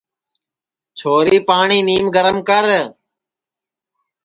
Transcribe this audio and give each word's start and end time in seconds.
چھوری 0.97 1.37
پاٹؔی 1.47 1.79
نیم 1.87 2.05
گرم 2.15 2.37
کر 2.47 2.65